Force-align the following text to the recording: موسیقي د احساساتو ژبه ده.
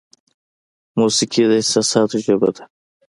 موسیقي 0.99 1.43
د 1.47 1.51
احساساتو 1.61 2.15
ژبه 2.25 2.49
ده. 2.55 2.63